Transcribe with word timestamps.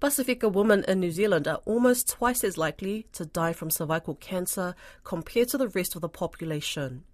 Pasifika 0.00 0.50
women 0.50 0.82
in 0.88 0.98
New 0.98 1.10
Zealand 1.10 1.46
are 1.46 1.60
almost 1.66 2.08
twice 2.08 2.42
as 2.42 2.56
likely 2.56 3.06
to 3.12 3.26
die 3.26 3.52
from 3.52 3.68
cervical 3.68 4.14
cancer 4.14 4.74
compared 5.04 5.48
to 5.48 5.58
the 5.58 5.68
rest 5.68 5.94
of 5.94 6.00
the 6.00 6.08
population. 6.08 7.04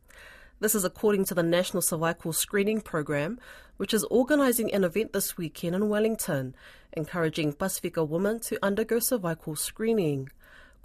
This 0.61 0.77
is 0.77 0.85
according 0.85 1.25
to 1.25 1.35
the 1.35 1.43
National 1.43 1.83
Cervical 1.83 2.33
Screening 2.33 2.81
Program, 2.81 3.41
which 3.77 3.93
is 3.93 4.05
organising 4.05 4.73
an 4.73 4.85
event 4.85 5.13
this 5.13 5.37
weekend 5.37 5.75
in 5.75 5.89
Wellington, 5.89 6.55
encouraging 6.93 7.55
Pasifika 7.55 8.07
women 8.09 8.39
to 8.43 8.65
undergo 8.65 9.01
cervical 9.01 9.57
screening. 9.57 10.29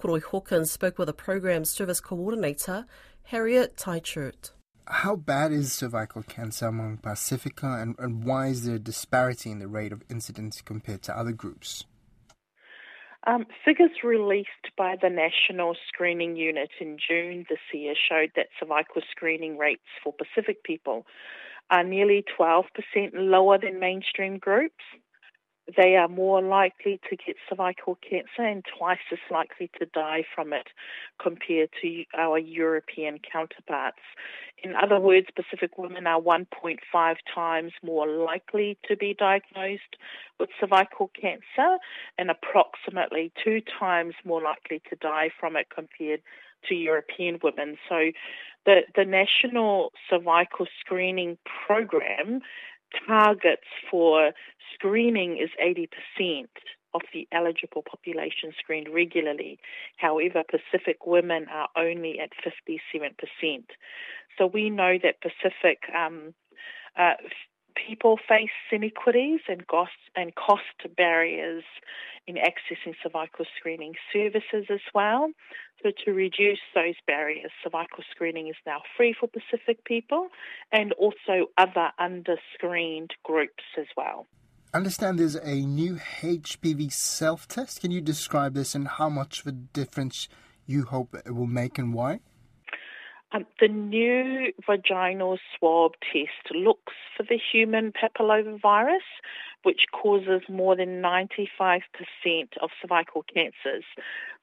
Koroi 0.01 0.23
Hawkins 0.23 0.71
spoke 0.71 0.97
with 0.97 1.05
the 1.05 1.13
program's 1.13 1.69
service 1.69 2.01
coordinator, 2.01 2.87
Harriet 3.25 3.77
Teichert. 3.77 4.53
How 4.87 5.15
bad 5.15 5.51
is 5.51 5.71
cervical 5.71 6.23
cancer 6.23 6.65
among 6.65 6.97
Pasifika, 6.97 7.79
and, 7.79 7.95
and 7.99 8.23
why 8.23 8.47
is 8.47 8.65
there 8.65 8.77
a 8.77 8.79
disparity 8.79 9.51
in 9.51 9.59
the 9.59 9.67
rate 9.67 9.93
of 9.93 10.01
incidence 10.09 10.63
compared 10.63 11.03
to 11.03 11.15
other 11.15 11.31
groups? 11.31 11.85
Um, 13.27 13.45
figures 13.63 14.03
released 14.03 14.75
by 14.75 14.95
the 14.99 15.09
National 15.09 15.75
Screening 15.87 16.35
Unit 16.35 16.71
in 16.79 16.97
June 16.97 17.45
this 17.49 17.59
year 17.71 17.93
showed 17.95 18.31
that 18.35 18.47
cervical 18.59 19.03
screening 19.11 19.57
rates 19.57 19.85
for 20.03 20.11
Pacific 20.13 20.63
people 20.63 21.05
are 21.69 21.83
nearly 21.83 22.25
12% 22.37 22.65
lower 23.13 23.57
than 23.59 23.79
mainstream 23.79 24.39
groups 24.39 24.83
they 25.77 25.95
are 25.95 26.07
more 26.07 26.41
likely 26.41 26.99
to 27.09 27.15
get 27.15 27.35
cervical 27.49 27.97
cancer 28.07 28.43
and 28.43 28.65
twice 28.77 28.99
as 29.11 29.19
likely 29.29 29.69
to 29.79 29.85
die 29.85 30.23
from 30.33 30.53
it 30.53 30.67
compared 31.21 31.69
to 31.81 32.03
our 32.17 32.37
European 32.39 33.19
counterparts. 33.19 33.99
In 34.63 34.75
other 34.75 34.99
words, 34.99 35.27
Pacific 35.35 35.77
women 35.77 36.07
are 36.07 36.21
1.5 36.21 37.15
times 37.33 37.71
more 37.83 38.07
likely 38.07 38.77
to 38.87 38.95
be 38.95 39.13
diagnosed 39.13 39.97
with 40.39 40.49
cervical 40.59 41.11
cancer 41.19 41.77
and 42.17 42.29
approximately 42.29 43.31
two 43.43 43.61
times 43.79 44.13
more 44.25 44.41
likely 44.41 44.81
to 44.89 44.95
die 44.95 45.29
from 45.39 45.55
it 45.55 45.67
compared 45.73 46.21
to 46.67 46.75
European 46.75 47.39
women. 47.41 47.77
So 47.89 48.11
the, 48.65 48.81
the 48.95 49.05
National 49.05 49.91
Cervical 50.09 50.67
Screening 50.79 51.37
Program 51.65 52.41
targets 53.07 53.67
for 53.89 54.31
screening 54.73 55.37
is 55.37 55.49
80% 55.63 56.47
of 56.93 57.01
the 57.13 57.27
eligible 57.31 57.83
population 57.89 58.51
screened 58.59 58.89
regularly. 58.93 59.59
However, 59.97 60.43
Pacific 60.49 61.05
women 61.05 61.47
are 61.49 61.69
only 61.77 62.19
at 62.19 62.31
57%. 62.43 63.63
So 64.37 64.45
we 64.45 64.69
know 64.69 64.97
that 65.01 65.21
Pacific 65.21 65.79
um, 65.95 66.33
uh, 66.97 67.13
people 67.75 68.17
face 68.27 68.49
inequities 68.71 69.41
and 69.47 69.65
cost, 69.67 69.91
and 70.15 70.33
cost 70.35 70.95
barriers 70.97 71.63
in 72.27 72.35
accessing 72.35 72.93
cervical 73.01 73.45
screening 73.57 73.93
services 74.13 74.65
as 74.69 74.81
well. 74.93 75.29
So 75.81 75.89
to 76.05 76.13
reduce 76.13 76.59
those 76.75 76.95
barriers, 77.07 77.51
cervical 77.63 78.03
screening 78.11 78.47
is 78.47 78.55
now 78.65 78.81
free 78.95 79.15
for 79.19 79.27
Pacific 79.27 79.83
people 79.85 80.27
and 80.71 80.93
also 80.93 81.47
other 81.57 81.89
under-screened 81.97 83.15
groups 83.23 83.63
as 83.77 83.87
well. 83.97 84.27
understand 84.73 85.19
there's 85.19 85.35
a 85.35 85.65
new 85.65 85.95
HPV 85.95 86.91
self-test. 86.91 87.81
Can 87.81 87.91
you 87.91 88.01
describe 88.01 88.53
this 88.53 88.75
and 88.75 88.87
how 88.87 89.09
much 89.09 89.41
of 89.41 89.47
a 89.47 89.51
difference 89.51 90.29
you 90.65 90.83
hope 90.83 91.15
it 91.25 91.33
will 91.33 91.47
make 91.47 91.77
and 91.77 91.93
why? 91.93 92.19
Um, 93.33 93.45
the 93.59 93.69
new 93.69 94.51
vaginal 94.67 95.37
swab 95.57 95.93
test 96.11 96.53
looks 96.53 96.93
for 97.15 97.23
the 97.23 97.39
human 97.51 97.93
papillomavirus, 97.93 99.07
which 99.63 99.85
causes 99.93 100.41
more 100.49 100.75
than 100.75 101.01
95% 101.01 101.81
of 102.61 102.69
cervical 102.81 103.23
cancers. 103.33 103.85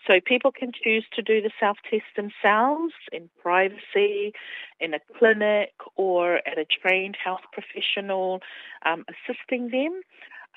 So 0.06 0.20
people 0.24 0.52
can 0.52 0.72
choose 0.72 1.04
to 1.14 1.22
do 1.22 1.42
the 1.42 1.50
self 1.60 1.76
test 1.90 2.04
themselves 2.16 2.94
in 3.12 3.28
privacy, 3.42 4.32
in 4.80 4.94
a 4.94 5.00
clinic, 5.18 5.72
or 5.96 6.36
at 6.48 6.56
a 6.56 6.64
trained 6.64 7.16
health 7.22 7.42
professional 7.52 8.40
um, 8.86 9.04
assisting 9.08 9.70
them. 9.70 10.00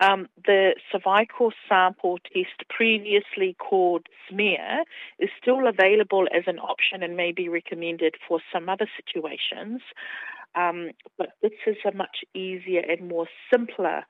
Um, 0.02 0.28
the 0.46 0.74
cervical 0.92 1.52
sample 1.70 2.18
test, 2.34 2.68
previously 2.70 3.56
called 3.60 4.08
smear, 4.28 4.84
is 5.20 5.30
still 5.40 5.68
available 5.68 6.28
as 6.36 6.44
an 6.48 6.58
option 6.58 7.04
and 7.04 7.16
may 7.16 7.32
be 7.32 7.48
recommended 7.48 8.16
for 8.28 8.40
some 8.52 8.68
other 8.68 8.88
situations. 8.98 9.82
Um, 10.56 10.92
but 11.18 11.34
this 11.44 11.52
is 11.68 11.78
a 11.86 11.96
much 11.96 12.26
easier 12.34 12.82
and 12.82 13.08
more 13.08 13.28
simpler 13.54 14.04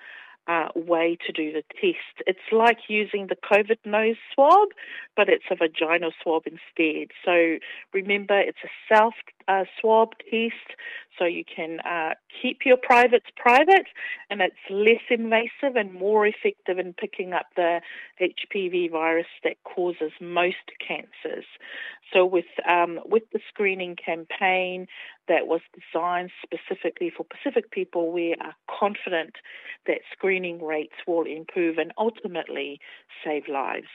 uh, 0.48 0.70
way 0.76 1.18
to 1.26 1.32
do 1.32 1.52
the 1.52 1.64
test. 1.80 2.24
It's 2.26 2.52
like 2.52 2.78
using 2.88 3.28
the 3.28 3.36
COVID 3.36 3.78
nose 3.86 4.16
swab, 4.34 4.70
but 5.16 5.30
it's 5.30 5.46
a 5.52 5.56
vaginal 5.56 6.12
swab 6.24 6.44
instead. 6.46 7.10
So 7.24 7.58
remember, 7.94 8.40
it's 8.40 8.58
a 8.64 8.94
self 8.94 9.14
uh, 9.48 9.66
swab 9.80 10.14
test, 10.30 10.78
so 11.18 11.26
you 11.26 11.44
can 11.44 11.80
uh, 11.82 12.14
keep 12.42 12.60
your 12.66 12.78
privates 12.78 13.28
private, 13.36 13.88
and 14.30 14.42
it's 14.42 14.56
less 14.70 15.02
invasive 15.10 15.76
and 15.76 15.94
more 15.94 16.26
effective 16.26 16.80
in 16.80 16.94
picking 16.94 17.34
up 17.34 17.48
the 17.56 17.82
HPV 18.20 18.92
virus 18.92 19.28
that 19.44 19.58
causes 19.64 20.12
most 20.20 20.72
cancers. 20.86 21.46
So 22.14 22.26
with 22.26 22.46
um, 22.68 23.00
with 23.06 23.24
the 23.32 23.40
screening 23.48 23.96
campaign 23.96 24.88
that 25.28 25.48
was 25.48 25.62
designed 25.74 26.32
specifically 26.44 27.12
for 27.16 27.26
Pacific 27.26 27.72
people, 27.72 28.12
we 28.12 28.36
are 28.42 28.56
confident 28.80 29.36
that 29.88 30.00
screening 30.12 30.64
rates 30.64 30.96
will 31.08 31.26
improve 31.26 31.78
and 31.78 31.92
ultimately 31.98 32.80
save 33.24 33.44
lives. 33.48 33.88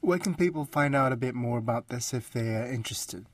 Where 0.00 0.18
can 0.18 0.34
people 0.34 0.64
find 0.64 0.94
out 0.94 1.12
a 1.12 1.16
bit 1.16 1.34
more 1.34 1.58
about 1.58 1.88
this 1.88 2.12
if 2.12 2.30
they 2.30 2.54
are 2.54 2.66
interested? 2.66 3.26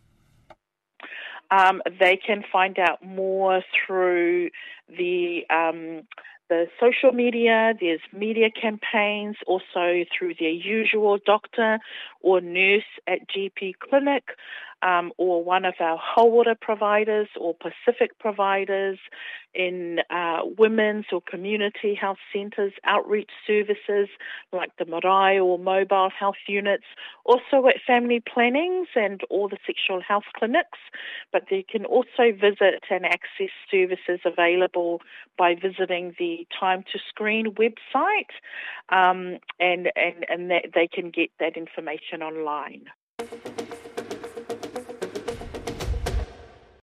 Um, 1.50 1.82
they 1.98 2.16
can 2.16 2.44
find 2.52 2.78
out 2.78 3.04
more 3.04 3.62
through 3.86 4.50
the 4.88 5.42
um, 5.50 6.02
the 6.48 6.66
social 6.80 7.12
media. 7.12 7.74
There's 7.78 8.00
media 8.12 8.48
campaigns, 8.50 9.36
also 9.46 10.04
through 10.16 10.34
their 10.38 10.50
usual 10.50 11.18
doctor 11.24 11.78
or 12.20 12.40
nurse 12.40 12.82
at 13.06 13.28
GP 13.28 13.74
clinic 13.78 14.24
um, 14.82 15.12
or 15.18 15.42
one 15.42 15.64
of 15.64 15.74
our 15.80 15.98
hauora 15.98 16.58
providers 16.60 17.28
or 17.38 17.54
Pacific 17.54 18.18
providers 18.18 18.98
in 19.54 19.98
uh, 20.10 20.40
women's 20.56 21.06
or 21.10 21.20
community 21.20 21.94
health 21.94 22.18
centres, 22.32 22.72
outreach 22.84 23.30
services 23.46 24.08
like 24.52 24.70
the 24.78 24.84
marae 24.84 25.38
or 25.38 25.58
mobile 25.58 26.10
health 26.16 26.36
units, 26.46 26.84
also 27.24 27.66
at 27.66 27.76
family 27.86 28.22
plannings 28.32 28.88
and 28.94 29.22
all 29.30 29.48
the 29.48 29.58
sexual 29.66 30.00
health 30.00 30.24
clinics. 30.36 30.78
But 31.32 31.44
they 31.50 31.64
can 31.68 31.84
also 31.84 32.32
visit 32.32 32.84
and 32.90 33.04
access 33.04 33.50
services 33.70 34.20
available 34.24 35.00
by 35.36 35.54
visiting 35.54 36.14
the 36.18 36.46
Time 36.58 36.84
to 36.92 36.98
Screen 37.08 37.54
website, 37.54 38.32
um, 38.90 39.38
and 39.58 39.90
and 39.96 40.24
and 40.28 40.50
that 40.50 40.66
they 40.74 40.86
can 40.86 41.10
get 41.10 41.30
that 41.40 41.56
information 41.56 42.22
online. 42.22 42.84